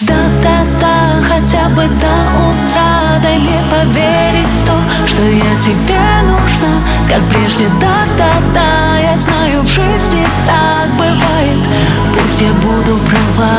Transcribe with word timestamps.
Да-да-да, 0.00 1.20
хотя 1.28 1.68
бы 1.70 1.82
до 1.82 2.14
утра. 2.38 3.18
Дай 3.20 3.36
мне 3.36 3.64
поверить 3.68 4.52
в 4.52 4.64
то, 4.64 5.06
что 5.06 5.22
я 5.22 5.60
тебе 5.60 5.98
нужна. 6.22 6.84
Как 7.08 7.28
прежде, 7.28 7.66
да-да-да 7.80 8.98
Я 8.98 9.16
знаю, 9.16 9.62
в 9.62 9.66
жизни 9.66 10.24
так 10.46 10.88
бывает. 10.92 11.66
Пусть 12.14 12.40
я 12.40 12.52
буду 12.52 13.00
права. 13.06 13.58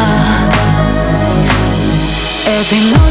Этой 2.46 2.80
ночью 2.90 3.09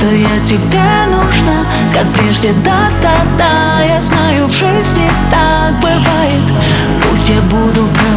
что 0.00 0.14
я 0.14 0.42
тебе 0.42 0.80
нужна 1.08 1.66
Как 1.92 2.10
прежде, 2.14 2.52
да-да-да 2.64 3.84
Я 3.84 4.00
знаю, 4.00 4.46
в 4.46 4.50
жизни 4.50 5.10
так 5.30 5.78
бывает. 5.80 6.64
Пусть 7.02 7.28
я 7.28 7.40
буду 7.42 7.86
права 7.86 8.09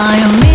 В 0.00 0.02
моем 0.02 0.49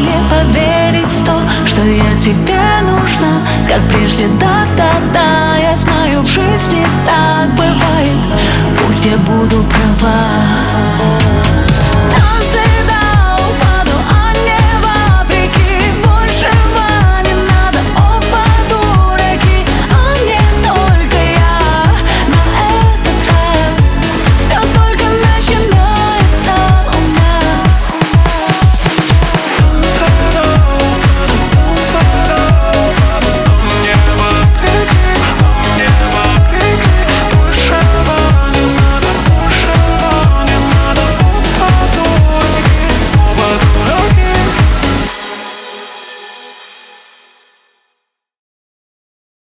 мне 0.00 0.18
поверить 0.30 1.12
в 1.12 1.24
то, 1.24 1.40
что 1.66 1.82
я 1.82 2.18
тебе 2.18 2.60
нужна? 2.82 3.42
Как 3.68 3.88
прежде, 3.88 4.26
да-да-да 4.40 5.56
Я 5.56 5.76
знаю, 5.76 6.22
в 6.22 6.26
жизни 6.26 6.86
так 7.06 7.50
бывает. 7.54 8.40
Пусть 8.78 9.04
я 9.04 9.16
буду 9.18 9.64
права 9.64 11.19